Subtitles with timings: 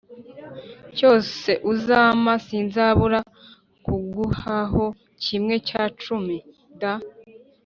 [0.95, 3.19] cyose uzampa sinzabura
[3.85, 4.85] kuguhaho
[5.23, 6.35] kimwe cya cumi
[6.81, 6.81] d